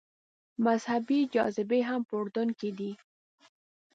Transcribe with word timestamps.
مذهبي 0.65 1.19
جاذبې 1.33 1.79
هم 1.89 2.01
په 2.09 2.13
اردن 2.19 2.47
کې 2.59 2.69
دي. 2.77 2.91